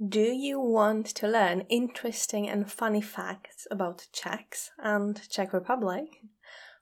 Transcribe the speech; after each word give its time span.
Do 0.00 0.20
you 0.20 0.58
want 0.58 1.06
to 1.06 1.28
learn 1.28 1.66
interesting 1.68 2.48
and 2.48 2.70
funny 2.70 3.00
facts 3.00 3.68
about 3.70 4.08
Czechs 4.12 4.72
and 4.76 5.20
Czech 5.30 5.52
Republic? 5.52 6.20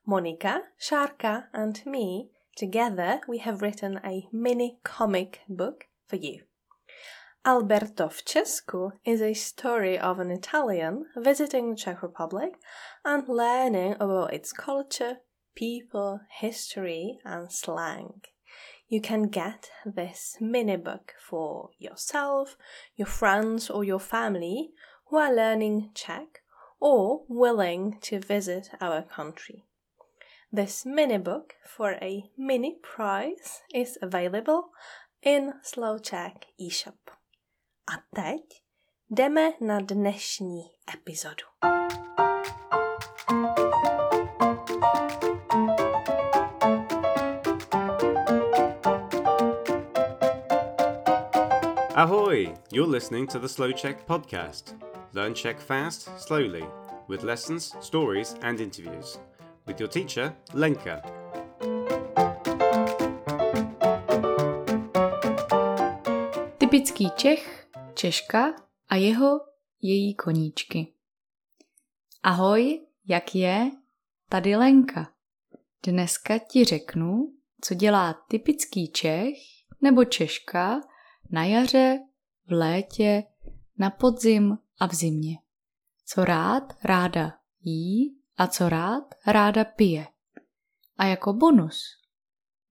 Monika, 0.08 0.62
Sharka, 0.78 1.48
and 1.52 1.84
me, 1.84 2.30
together, 2.56 3.20
we 3.28 3.36
have 3.36 3.60
written 3.60 4.00
a 4.02 4.28
mini 4.32 4.78
comic 4.82 5.40
book 5.46 5.88
for 6.06 6.16
you. 6.16 6.44
Alberto 7.44 8.08
v 8.08 8.22
Česku 8.24 8.92
is 9.04 9.20
a 9.20 9.34
story 9.34 9.98
of 9.98 10.18
an 10.18 10.30
Italian 10.30 11.04
visiting 11.14 11.70
the 11.70 11.76
Czech 11.76 12.02
Republic 12.02 12.54
and 13.04 13.28
learning 13.28 13.94
about 14.00 14.32
its 14.32 14.54
culture, 14.54 15.18
people, 15.54 16.20
history, 16.40 17.18
and 17.26 17.52
slang 17.52 18.22
you 18.92 19.00
can 19.00 19.22
get 19.22 19.70
this 19.86 20.36
mini 20.38 20.76
book 20.76 21.14
for 21.18 21.70
yourself, 21.78 22.58
your 22.94 23.06
friends, 23.06 23.70
or 23.70 23.82
your 23.84 23.98
family 23.98 24.68
who 25.08 25.16
are 25.16 25.34
learning 25.34 25.88
Czech 25.94 26.42
or 26.78 27.22
willing 27.26 27.96
to 28.02 28.20
visit 28.20 28.68
our 28.82 29.00
country. 29.00 29.64
This 30.52 30.84
mini 30.84 31.16
book 31.16 31.54
for 31.64 31.92
a 32.02 32.24
mini 32.36 32.76
price 32.82 33.62
is 33.74 33.96
available 34.02 34.72
in 35.22 35.54
Czech 36.02 36.44
eShop. 36.60 37.16
A 37.88 38.02
teď 38.14 38.62
jdeme 39.10 39.52
na 39.60 39.80
dnešní 39.80 40.62
epizodu. 40.94 41.44
Ahoy! 51.94 52.54
You're 52.70 52.86
listening 52.86 53.26
to 53.26 53.38
the 53.38 53.48
Slow 53.48 53.70
Czech 53.72 54.06
podcast. 54.06 54.74
Learn 55.12 55.34
Czech 55.34 55.60
fast, 55.60 56.08
slowly, 56.18 56.64
with 57.06 57.22
lessons, 57.22 57.74
stories, 57.80 58.34
and 58.40 58.60
interviews. 58.60 59.18
With 59.66 59.78
your 59.78 59.90
teacher, 59.90 60.32
Lenka. 60.54 61.02
Typický 66.58 67.10
Čech, 67.16 67.66
Češka 67.94 68.54
a 68.88 68.96
jeho, 68.96 69.40
její 69.82 70.14
koníčky. 70.14 70.94
Ahoj, 72.22 72.80
jak 73.08 73.34
je? 73.34 73.70
Tady 74.28 74.56
Lenka. 74.56 75.12
Dneska 75.82 76.38
ti 76.38 76.64
řeknu, 76.64 77.32
co 77.60 77.74
dělá 77.74 78.14
typický 78.28 78.92
Čech 78.92 79.34
nebo 79.80 80.04
Češka 80.04 80.80
na 81.32 81.44
jaře, 81.44 82.00
v 82.46 82.52
létě, 82.52 83.24
na 83.78 83.90
podzim 83.90 84.58
a 84.80 84.86
v 84.86 84.94
zimě. 84.94 85.38
Co 86.04 86.24
rád, 86.24 86.76
ráda 86.84 87.38
jí 87.60 88.18
a 88.36 88.46
co 88.46 88.68
rád, 88.68 89.14
ráda 89.26 89.64
pije. 89.64 90.06
A 90.96 91.06
jako 91.06 91.32
bonus 91.32 92.02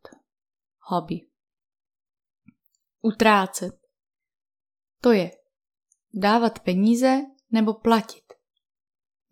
Hobby. 0.80 1.20
Utrácet. 3.00 3.74
To 5.00 5.12
je 5.12 5.30
dávat 6.14 6.58
peníze 6.58 7.20
nebo 7.50 7.74
platit. 7.74 8.24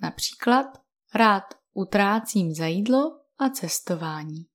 Například 0.01 0.67
rád 1.15 1.62
Utrácím 1.73 2.55
za 2.55 2.67
jídlo 2.67 3.21
a 3.39 3.49
cestování. 3.49 4.47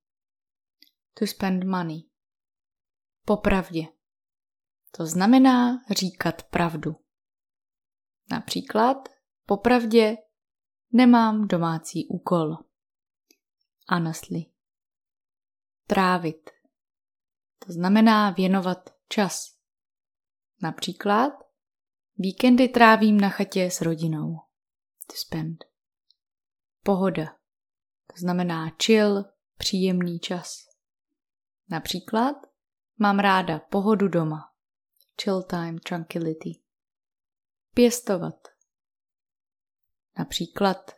To 1.14 1.26
spend 1.26 1.64
money. 1.64 2.02
Popravdě. 3.24 3.82
To 4.96 5.06
znamená 5.06 5.78
říkat 5.90 6.42
pravdu. 6.42 6.96
Například, 8.30 9.08
popravdě 9.46 10.16
nemám 10.92 11.48
domácí 11.48 12.06
úkol. 12.08 12.56
Honestly. 13.88 14.44
Trávit. 15.86 16.50
To 17.66 17.72
znamená 17.72 18.30
věnovat 18.30 18.90
čas. 19.08 19.58
Například, 20.62 21.32
víkendy 22.16 22.68
trávím 22.68 23.20
na 23.20 23.28
chatě 23.28 23.64
s 23.64 23.80
rodinou. 23.80 24.36
To 25.06 25.16
spend 25.16 25.67
pohoda. 26.88 27.24
To 28.06 28.16
znamená 28.16 28.70
chill, 28.82 29.24
příjemný 29.56 30.18
čas. 30.18 30.68
Například 31.68 32.36
mám 32.98 33.18
ráda 33.18 33.58
pohodu 33.58 34.08
doma. 34.08 34.52
Chill 35.22 35.42
time, 35.42 35.78
tranquility. 35.78 36.50
Pěstovat. 37.74 38.48
Například 40.18 40.90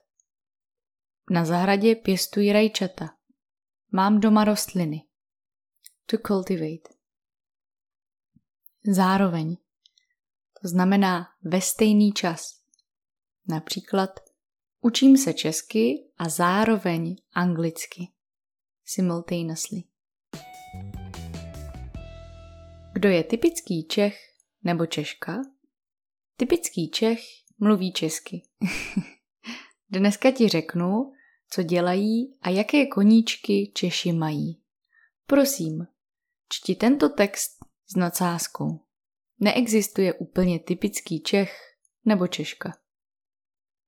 na 1.30 1.44
zahradě 1.44 1.94
pěstuji 1.94 2.52
rajčata. 2.52 3.06
Mám 3.92 4.20
doma 4.20 4.44
rostliny. 4.44 5.08
To 6.06 6.16
cultivate. 6.26 6.94
Zároveň. 8.92 9.56
To 10.62 10.68
znamená 10.68 11.26
ve 11.42 11.60
stejný 11.60 12.12
čas. 12.12 12.62
Například 13.48 14.29
Učím 14.82 15.16
se 15.16 15.34
česky 15.34 16.10
a 16.18 16.28
zároveň 16.28 17.16
anglicky. 17.32 18.08
Simultaneously. 18.84 19.82
Kdo 22.92 23.08
je 23.08 23.24
typický 23.24 23.86
Čech 23.86 24.18
nebo 24.62 24.86
Češka? 24.86 25.42
Typický 26.36 26.90
Čech 26.90 27.20
mluví 27.58 27.92
česky. 27.92 28.42
Dneska 29.90 30.30
ti 30.30 30.48
řeknu, 30.48 31.12
co 31.50 31.62
dělají 31.62 32.38
a 32.42 32.50
jaké 32.50 32.86
koníčky 32.86 33.72
Češi 33.74 34.12
mají. 34.12 34.62
Prosím, 35.26 35.86
čti 36.48 36.74
tento 36.74 37.08
text 37.08 37.50
s 37.86 37.96
nadsázkou. 37.96 38.80
Neexistuje 39.38 40.14
úplně 40.14 40.58
typický 40.58 41.20
Čech 41.20 41.76
nebo 42.04 42.26
Češka. 42.26 42.72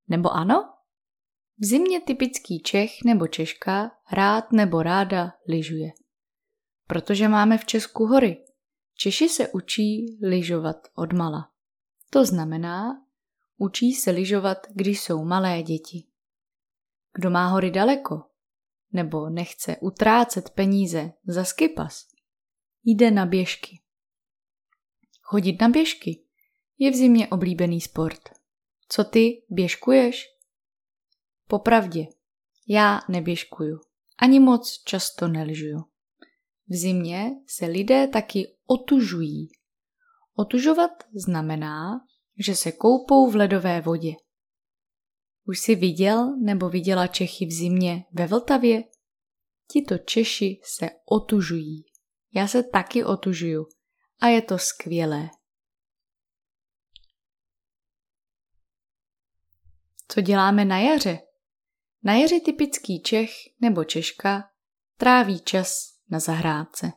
Nebo 0.09 0.31
ano? 0.31 0.72
V 1.59 1.65
zimě 1.65 2.01
typický 2.01 2.63
Čech 2.63 2.91
nebo 3.05 3.27
Češka 3.27 3.91
rád 4.13 4.53
nebo 4.53 4.83
ráda 4.83 5.33
lyžuje. 5.49 5.93
Protože 6.87 7.29
máme 7.29 7.59
v 7.59 7.65
Česku 7.65 8.07
hory. 8.07 8.45
Češi 8.95 9.29
se 9.29 9.49
učí 9.49 10.19
lyžovat 10.23 10.77
od 10.95 11.13
mala. 11.13 11.51
To 12.11 12.25
znamená, 12.25 13.05
učí 13.57 13.93
se 13.93 14.11
lyžovat, 14.11 14.59
když 14.71 15.01
jsou 15.01 15.25
malé 15.25 15.63
děti. 15.63 16.07
Kdo 17.15 17.31
má 17.31 17.49
hory 17.49 17.71
daleko, 17.71 18.23
nebo 18.93 19.31
nechce 19.31 19.77
utrácet 19.77 20.51
peníze 20.51 21.13
za 21.27 21.45
skipas, 21.45 22.07
jde 22.85 23.11
na 23.11 23.27
běžky. 23.27 23.81
Chodit 25.21 25.61
na 25.61 25.69
běžky 25.69 26.25
je 26.79 26.91
v 26.91 26.95
zimě 26.95 27.29
oblíbený 27.29 27.81
sport. 27.81 28.21
Co 28.89 29.05
ty, 29.05 29.43
běžkuješ? 29.49 30.32
Popravdě, 31.53 32.07
já 32.69 33.01
neběžkuju. 33.09 33.81
Ani 34.19 34.41
moc 34.41 34.83
často 34.85 35.29
nelžuju. 35.29 35.79
V 36.69 36.75
zimě 36.75 37.31
se 37.47 37.67
lidé 37.67 38.09
taky 38.09 38.57
otužují. 38.67 39.49
Otužovat 40.35 40.91
znamená, 41.15 42.01
že 42.39 42.57
se 42.57 42.73
koupou 42.73 43.31
v 43.31 43.37
ledové 43.37 43.81
vodě. 43.81 44.13
Už 45.47 45.61
si 45.61 45.75
viděl 45.75 46.37
nebo 46.37 46.69
viděla 46.69 47.07
Čechy 47.07 47.47
v 47.47 47.53
zimě 47.53 48.05
ve 48.13 48.27
Vltavě? 48.27 48.85
Tito 49.73 49.99
Češi 49.99 50.61
se 50.65 50.91
otužují. 51.11 51.85
Já 52.35 52.49
se 52.49 52.63
taky 52.63 53.05
otužuju 53.05 53.67
a 54.21 54.27
je 54.27 54.43
to 54.43 54.59
skvělé. 54.59 55.31
Co 60.09 60.21
děláme 60.21 60.65
na 60.65 60.79
jaře? 60.79 61.19
Na 62.05 62.15
jaře 62.15 62.41
typický 62.41 63.03
Čech 63.03 63.31
nebo 63.61 63.85
Češka 63.85 64.51
tráví 64.97 65.41
čas 65.41 65.99
na 66.11 66.19
zahrádce. 66.19 66.93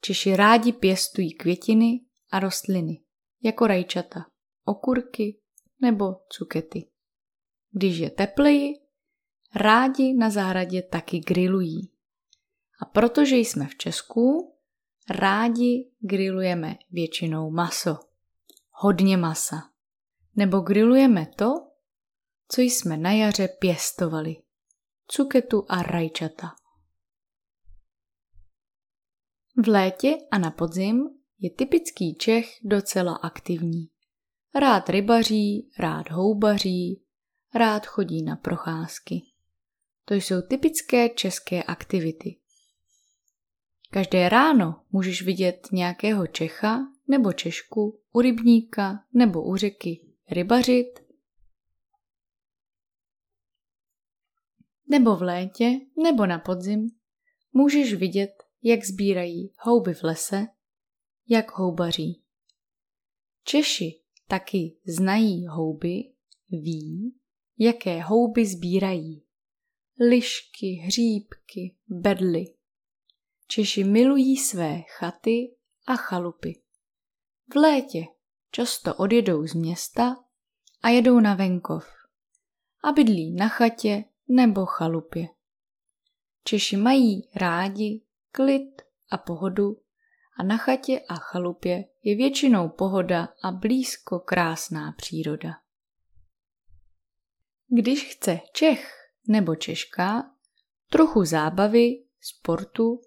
Češi 0.00 0.36
rádi 0.36 0.72
pěstují 0.72 1.32
květiny 1.32 2.00
a 2.30 2.38
rostliny, 2.38 3.00
jako 3.42 3.66
rajčata, 3.66 4.26
okurky 4.64 5.40
nebo 5.80 6.04
cukety. 6.28 6.88
Když 7.70 7.98
je 7.98 8.10
tepleji, 8.10 8.74
rádi 9.54 10.14
na 10.14 10.30
zahradě 10.30 10.82
taky 10.82 11.18
grilují. 11.18 11.92
A 12.80 12.84
protože 12.84 13.36
jsme 13.36 13.66
v 13.66 13.76
Česku, 13.76 14.54
rádi 15.10 15.90
grilujeme 16.00 16.76
většinou 16.90 17.50
maso. 17.50 17.98
Hodně 18.70 19.16
masa. 19.16 19.56
Nebo 20.36 20.60
grilujeme 20.60 21.26
to, 21.26 21.71
co 22.48 22.60
jsme 22.60 22.96
na 22.96 23.12
jaře 23.12 23.48
pěstovali. 23.48 24.36
Cuketu 25.06 25.66
a 25.68 25.82
rajčata. 25.82 26.54
V 29.56 29.68
létě 29.68 30.16
a 30.30 30.38
na 30.38 30.50
podzim 30.50 31.08
je 31.38 31.50
typický 31.50 32.14
Čech 32.14 32.46
docela 32.64 33.16
aktivní. 33.16 33.88
Rád 34.54 34.88
rybaří, 34.88 35.70
rád 35.78 36.10
houbaří, 36.10 37.02
rád 37.54 37.86
chodí 37.86 38.22
na 38.22 38.36
procházky. 38.36 39.22
To 40.04 40.14
jsou 40.14 40.42
typické 40.42 41.08
české 41.08 41.62
aktivity. 41.62 42.38
Každé 43.90 44.28
ráno 44.28 44.82
můžeš 44.90 45.22
vidět 45.22 45.68
nějakého 45.72 46.26
Čecha 46.26 46.78
nebo 47.08 47.32
Češku 47.32 48.00
u 48.12 48.20
rybníka 48.20 49.04
nebo 49.12 49.42
u 49.42 49.56
řeky 49.56 50.00
rybařit, 50.30 51.01
nebo 54.92 55.16
v 55.16 55.22
létě 55.22 55.80
nebo 56.02 56.26
na 56.26 56.38
podzim 56.38 56.90
můžeš 57.52 57.94
vidět, 57.94 58.30
jak 58.62 58.84
sbírají 58.84 59.52
houby 59.58 59.94
v 59.94 60.02
lese, 60.02 60.46
jak 61.28 61.52
houbaří. 61.52 62.22
Češi 63.44 64.00
taky 64.28 64.76
znají 64.84 65.46
houby, 65.46 66.12
ví, 66.50 67.14
jaké 67.58 68.02
houby 68.02 68.46
sbírají. 68.46 69.24
Lišky, 70.08 70.66
hříbky, 70.66 71.76
bedly. 71.88 72.44
Češi 73.46 73.84
milují 73.84 74.36
své 74.36 74.82
chaty 74.98 75.56
a 75.86 75.96
chalupy. 75.96 76.62
V 77.52 77.56
létě 77.56 78.04
často 78.50 78.94
odjedou 78.94 79.46
z 79.46 79.54
města 79.54 80.16
a 80.82 80.88
jedou 80.88 81.20
na 81.20 81.34
venkov 81.34 81.84
a 82.84 82.92
bydlí 82.92 83.34
na 83.34 83.48
chatě 83.48 84.04
nebo 84.28 84.66
chalupě. 84.66 85.28
Češi 86.44 86.76
mají 86.76 87.30
rádi 87.34 88.02
klid 88.32 88.82
a 89.10 89.18
pohodu 89.18 89.82
a 90.38 90.42
na 90.42 90.56
chatě 90.56 91.00
a 91.08 91.14
chalupě 91.14 91.84
je 92.02 92.16
většinou 92.16 92.68
pohoda 92.68 93.28
a 93.42 93.50
blízko 93.50 94.18
krásná 94.18 94.92
příroda. 94.92 95.50
Když 97.68 98.14
chce 98.14 98.40
Čech 98.52 98.94
nebo 99.28 99.54
Češka 99.54 100.30
trochu 100.90 101.24
zábavy, 101.24 102.04
sportu, 102.20 103.00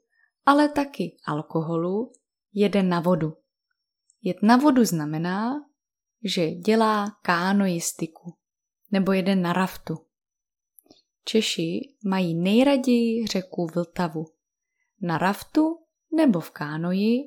ale 0.46 0.70
taky 0.70 1.18
alkoholu, 1.26 2.14
jede 2.54 2.84
na 2.84 3.00
vodu. 3.00 3.38
Jet 4.22 4.38
na 4.42 4.58
vodu 4.58 4.86
znamená, 4.86 5.54
že 6.24 6.52
dělá 6.52 7.18
kánoistiku 7.22 8.38
nebo 8.92 9.12
jede 9.12 9.36
na 9.36 9.54
raftu. 9.54 10.05
Češi 11.26 11.96
mají 12.06 12.36
nejraději 12.36 13.28
řeku 13.28 13.68
Vltavu. 13.76 14.26
Na 15.02 15.18
raftu 15.18 15.80
nebo 16.16 16.40
v 16.40 16.52
kánoji 16.52 17.18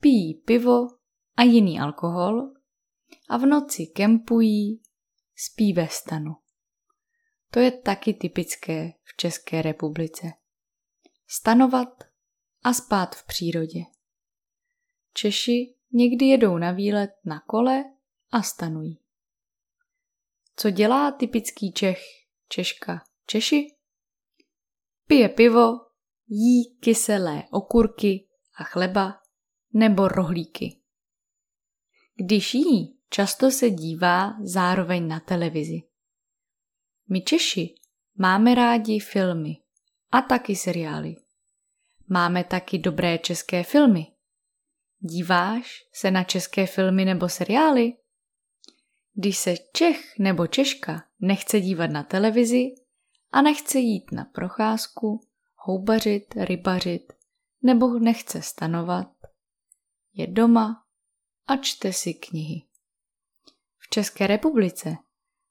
pijí 0.00 0.34
pivo 0.34 0.88
a 1.36 1.42
jiný 1.42 1.80
alkohol 1.80 2.52
a 3.28 3.36
v 3.36 3.46
noci 3.46 3.86
kempují, 3.86 4.82
spí 5.36 5.72
ve 5.72 5.88
stanu. 5.88 6.36
To 7.50 7.60
je 7.60 7.70
taky 7.70 8.14
typické 8.14 8.92
v 9.02 9.16
České 9.16 9.62
republice. 9.62 10.26
Stanovat 11.26 12.04
a 12.64 12.72
spát 12.72 13.16
v 13.16 13.26
přírodě. 13.26 13.80
Češi 15.14 15.74
někdy 15.92 16.26
jedou 16.26 16.58
na 16.58 16.72
výlet 16.72 17.10
na 17.24 17.40
kole 17.40 17.84
a 18.30 18.42
stanují. 18.42 19.00
Co 20.56 20.70
dělá 20.70 21.12
typický 21.12 21.72
Čech, 21.72 22.02
Češka, 22.48 23.07
Češi? 23.30 23.66
Pije 25.06 25.28
pivo, 25.28 25.72
jí 26.28 26.76
kyselé 26.80 27.42
okurky 27.50 28.28
a 28.54 28.64
chleba 28.64 29.20
nebo 29.72 30.08
rohlíky. 30.08 30.80
Když 32.14 32.54
jí, 32.54 32.98
často 33.10 33.50
se 33.50 33.70
dívá 33.70 34.36
zároveň 34.42 35.08
na 35.08 35.20
televizi. 35.20 35.82
My 37.08 37.20
Češi 37.20 37.74
máme 38.18 38.54
rádi 38.54 38.98
filmy 38.98 39.56
a 40.12 40.22
taky 40.22 40.56
seriály. 40.56 41.14
Máme 42.08 42.44
taky 42.44 42.78
dobré 42.78 43.18
české 43.18 43.62
filmy. 43.62 44.06
Díváš 44.98 45.88
se 45.92 46.10
na 46.10 46.24
české 46.24 46.66
filmy 46.66 47.04
nebo 47.04 47.28
seriály? 47.28 47.92
Když 49.14 49.38
se 49.38 49.54
Čech 49.72 50.18
nebo 50.18 50.46
Češka 50.46 51.04
nechce 51.20 51.60
dívat 51.60 51.90
na 51.90 52.02
televizi 52.02 52.87
a 53.32 53.42
nechce 53.42 53.78
jít 53.78 54.12
na 54.12 54.24
procházku, 54.24 55.20
houbařit, 55.56 56.34
rybařit 56.36 57.12
nebo 57.62 57.98
nechce 57.98 58.42
stanovat, 58.42 59.12
je 60.14 60.26
doma 60.26 60.84
a 61.46 61.56
čte 61.56 61.92
si 61.92 62.14
knihy. 62.14 62.62
V 63.78 63.88
České 63.88 64.26
republice 64.26 64.96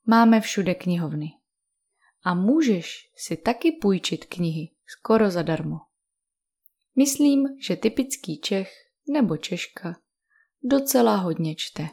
máme 0.06 0.41
všude 0.41 0.75
knihovny 0.75 1.27
a 2.24 2.33
můžeš 2.33 3.12
si 3.15 3.38
taky 3.38 3.71
půjčit 3.71 4.25
knihy 4.25 4.71
skoro 4.85 5.31
zadarmo. 5.31 5.77
Myslím, 6.95 7.47
že 7.62 7.75
typický 7.75 8.39
Čech 8.41 8.71
nebo 9.09 9.38
Češka 9.38 10.00
docela 10.63 11.15
hodně 11.15 11.56
čte. 11.56 11.89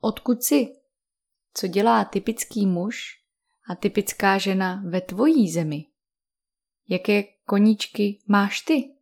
Odkud 0.00 0.42
jsi? 0.42 0.66
Co 1.54 1.66
dělá 1.66 2.04
typický 2.04 2.66
muž 2.66 3.19
a 3.70 3.74
typická 3.74 4.38
žena 4.38 4.82
ve 4.86 5.00
tvojí 5.00 5.50
zemi? 5.50 5.86
Jaké 6.88 7.22
koníčky 7.22 8.18
máš 8.26 8.60
ty? 8.60 8.94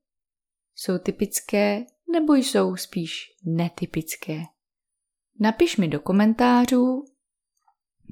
Jsou 0.74 0.98
typické 0.98 1.84
nebo 2.12 2.34
jsou 2.34 2.76
spíš 2.76 3.36
netypické? 3.44 4.42
Napiš 5.40 5.76
mi 5.76 5.88
do 5.88 6.00
komentářů 6.00 7.04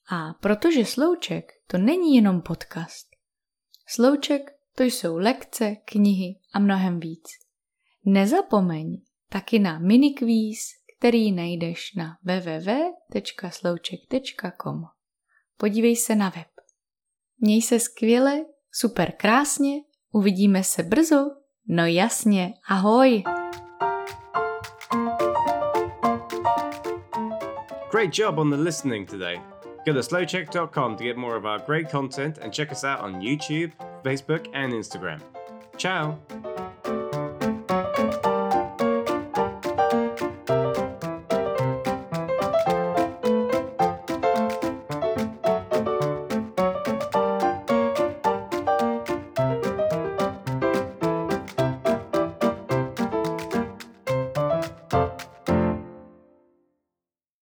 A 0.09 0.33
protože 0.33 0.85
Slouček 0.85 1.51
to 1.67 1.77
není 1.77 2.15
jenom 2.15 2.41
podcast. 2.41 3.07
Slouček 3.87 4.51
to 4.75 4.83
jsou 4.83 5.17
lekce, 5.17 5.75
knihy 5.75 6.39
a 6.53 6.59
mnohem 6.59 6.99
víc. 6.99 7.27
Nezapomeň 8.05 9.01
taky 9.29 9.59
na 9.59 9.79
minikvíz, 9.79 10.77
který 10.97 11.31
najdeš 11.31 11.93
na 11.95 12.17
www.slouček.com. 12.23 14.83
Podívej 15.57 15.95
se 15.95 16.15
na 16.15 16.29
web. 16.29 16.47
Měj 17.39 17.61
se 17.61 17.79
skvěle, 17.79 18.45
super 18.71 19.13
krásně, 19.17 19.73
uvidíme 20.11 20.63
se 20.63 20.83
brzo. 20.83 21.25
No 21.67 21.85
jasně, 21.85 22.53
ahoj! 22.69 23.23
Great 27.91 28.17
job 28.17 28.37
on 28.37 28.49
the 28.49 28.57
listening 28.57 29.09
today. 29.09 29.41
Go 29.85 29.93
to 29.93 30.03
slowcheck.com 30.03 30.97
to 30.97 31.03
get 31.03 31.17
more 31.17 31.37
of 31.37 31.45
our 31.45 31.61
great 31.65 31.91
content 31.91 32.37
and 32.37 32.53
check 32.53 32.71
us 32.71 32.83
out 32.83 32.99
on 32.99 33.21
YouTube, 33.21 33.71
Facebook, 34.03 34.47
and 34.53 34.73
Instagram. 34.73 35.21
Ciao! 35.77 36.46